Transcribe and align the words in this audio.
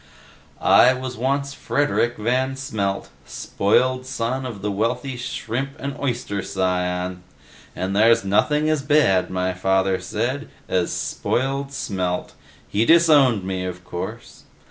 "I 0.59 0.93
once 0.93 1.15
was 1.15 1.53
Frederik 1.53 2.17
Van 2.17 2.55
Smelt, 2.55 3.09
spoiled 3.23 4.07
son 4.07 4.47
of 4.47 4.63
the 4.63 4.71
wealthy 4.71 5.15
shrimp 5.15 5.73
and 5.77 5.95
oyster 5.99 6.41
scion. 6.41 7.21
And 7.75 7.95
there's 7.95 8.25
nothing 8.25 8.67
as 8.67 8.81
bad, 8.81 9.29
my 9.29 9.53
father 9.53 9.99
said, 10.01 10.49
as 10.67 10.91
spoiled 10.91 11.71
Smelt. 11.71 12.33
He 12.67 12.83
disowned 12.83 13.43
me, 13.43 13.63
of 13.63 13.83
course. 13.85 14.45